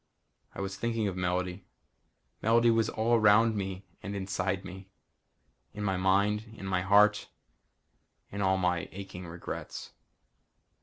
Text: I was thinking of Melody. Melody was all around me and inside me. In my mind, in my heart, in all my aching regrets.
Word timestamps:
I 0.55 0.61
was 0.61 0.77
thinking 0.77 1.07
of 1.07 1.15
Melody. 1.15 1.63
Melody 2.41 2.71
was 2.71 2.89
all 2.89 3.13
around 3.13 3.55
me 3.55 3.85
and 4.01 4.15
inside 4.15 4.65
me. 4.65 4.89
In 5.75 5.83
my 5.83 5.95
mind, 5.95 6.51
in 6.57 6.65
my 6.65 6.81
heart, 6.81 7.29
in 8.31 8.41
all 8.41 8.57
my 8.57 8.89
aching 8.93 9.27
regrets. 9.27 9.93